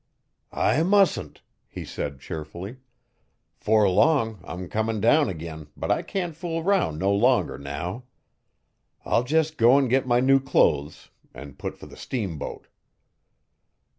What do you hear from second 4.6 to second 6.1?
comin' down ag'in but I